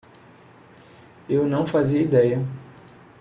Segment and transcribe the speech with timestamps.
[1.29, 2.39] Eu não fazia ideia.